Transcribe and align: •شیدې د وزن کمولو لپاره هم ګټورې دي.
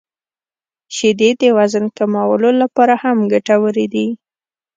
•شیدې 0.95 1.29
د 1.41 1.43
وزن 1.57 1.85
کمولو 1.97 2.49
لپاره 2.61 2.93
هم 3.03 3.17
ګټورې 3.31 3.85
دي. 3.93 4.07